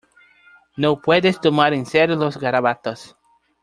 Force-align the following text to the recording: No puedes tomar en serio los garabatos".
No 0.77 0.99
puedes 0.99 1.39
tomar 1.39 1.75
en 1.75 1.85
serio 1.85 2.15
los 2.15 2.37
garabatos". 2.37 3.15